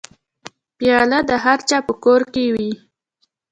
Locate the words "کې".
2.33-2.45